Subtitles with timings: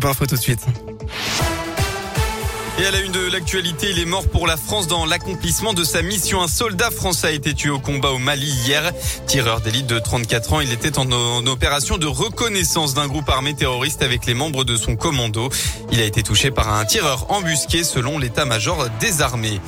[0.00, 0.66] Tout de suite.
[2.80, 5.84] Et à la une de l'actualité, il est mort pour la France dans l'accomplissement de
[5.84, 6.42] sa mission.
[6.42, 8.92] Un soldat français a été tué au combat au Mali hier.
[9.28, 14.02] Tireur d'élite de 34 ans, il était en opération de reconnaissance d'un groupe armé terroriste
[14.02, 15.48] avec les membres de son commando.
[15.92, 19.60] Il a été touché par un tireur embusqué selon l'état-major des armées.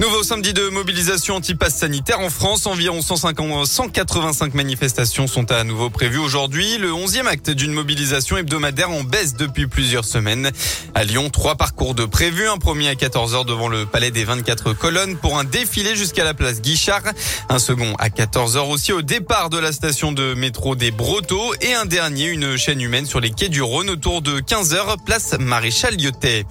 [0.00, 2.66] Nouveau samedi de mobilisation anti-pass sanitaire en France.
[2.66, 6.78] Environ 150, 185 manifestations sont à nouveau prévues aujourd'hui.
[6.78, 10.52] Le 11e acte d'une mobilisation hebdomadaire en baisse depuis plusieurs semaines.
[10.94, 12.46] À Lyon, trois parcours de prévus.
[12.46, 16.32] Un premier à 14h devant le palais des 24 colonnes pour un défilé jusqu'à la
[16.32, 17.02] place Guichard.
[17.48, 21.54] Un second à 14h aussi au départ de la station de métro des Brotteaux.
[21.60, 25.34] Et un dernier, une chaîne humaine sur les quais du Rhône autour de 15h, place
[25.40, 26.46] Maréchal Lyotet.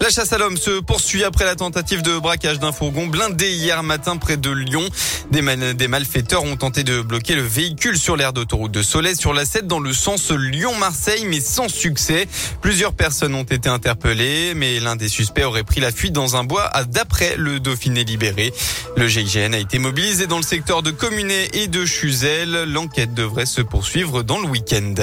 [0.00, 3.82] La chasse à l'homme se poursuit après la tentative de braquage d'un fourgon blindé hier
[3.82, 4.86] matin près de Lyon.
[5.30, 5.40] Des,
[5.88, 9.66] malfaiteurs ont tenté de bloquer le véhicule sur l'aire d'autoroute de Soleil sur la 7
[9.66, 12.28] dans le sens Lyon-Marseille, mais sans succès.
[12.60, 16.44] Plusieurs personnes ont été interpellées, mais l'un des suspects aurait pris la fuite dans un
[16.44, 18.52] bois d'après le Dauphiné libéré.
[18.96, 22.64] Le GIGN a été mobilisé dans le secteur de Communet et de Chuzel.
[22.64, 24.94] L'enquête devrait se poursuivre dans le week-end.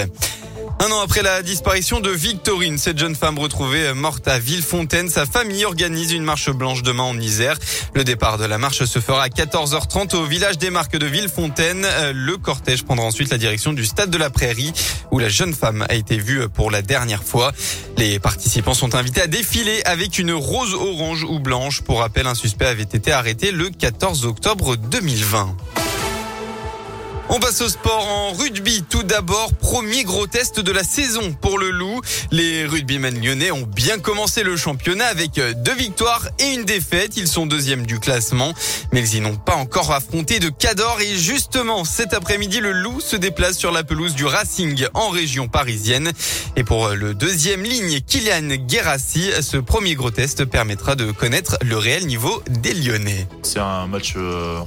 [0.79, 5.25] Un an après la disparition de Victorine, cette jeune femme retrouvée morte à Villefontaine, sa
[5.25, 7.57] famille organise une marche blanche demain en Isère.
[7.93, 11.85] Le départ de la marche se fera à 14h30 au village des Marques de Villefontaine.
[12.13, 14.73] Le cortège prendra ensuite la direction du stade de la Prairie
[15.11, 17.53] où la jeune femme a été vue pour la dernière fois.
[17.97, 21.81] Les participants sont invités à défiler avec une rose orange ou blanche.
[21.81, 25.55] Pour rappel, un suspect avait été arrêté le 14 octobre 2020.
[27.29, 28.83] On passe au sport en rugby.
[28.87, 32.01] Tout d'abord, premier gros test de la saison pour le Loup.
[32.31, 37.15] Les rugbymen lyonnais ont bien commencé le championnat avec deux victoires et une défaite.
[37.15, 38.53] Ils sont deuxièmes du classement,
[38.91, 40.99] mais ils n'ont pas encore affronté de Cador.
[41.01, 45.47] Et justement, cet après-midi, le Loup se déplace sur la pelouse du Racing en région
[45.47, 46.11] parisienne.
[46.55, 51.77] Et pour le deuxième ligne, Kylian Guérassi, ce premier gros test permettra de connaître le
[51.77, 53.27] réel niveau des Lyonnais.
[53.43, 54.13] C'est un match...
[54.17, 54.59] Euh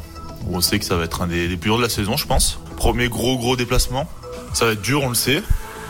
[0.50, 2.58] on sait que ça va être un des, plus durs de la saison, je pense.
[2.76, 4.08] Premier gros gros déplacement.
[4.52, 5.42] Ça va être dur, on le sait.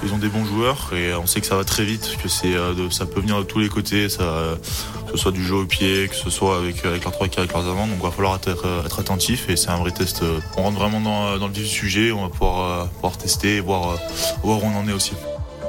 [0.02, 2.90] Ils ont des bons joueurs et on sait que ça va très vite, que euh,
[2.90, 6.14] ça peut venir de tous les côtés, que ce soit du jeu au pied, que
[6.14, 7.86] ce soit avec, avec leurs trois qui avec leurs avant.
[7.86, 10.22] Donc il va falloir être, être attentif et c'est un vrai test.
[10.58, 13.98] On rentre vraiment dans, le vif du sujet, on va pouvoir, euh, tester et voir
[14.44, 15.12] où on en est aussi.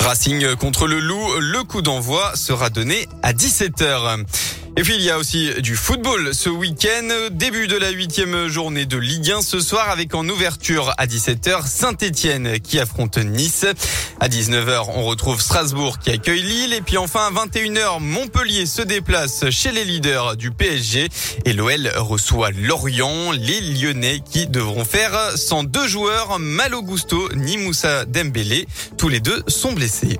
[0.01, 4.23] Racing contre le Loup, le coup d'envoi sera donné à 17h.
[4.79, 8.85] Et puis il y a aussi du football ce week-end, début de la huitième journée
[8.85, 13.65] de Ligue 1 ce soir avec en ouverture à 17h Saint-Etienne qui affronte Nice.
[14.19, 18.83] À 19h on retrouve Strasbourg qui accueille Lille et puis enfin à 21h Montpellier se
[18.83, 21.09] déplace chez les leaders du PSG
[21.45, 27.57] et l'OL reçoit Lorient, les Lyonnais qui devront faire sans deux joueurs Malo Gusto ni
[27.57, 28.67] Moussa Dembélé.
[28.99, 30.19] Tous les deux sont blessés.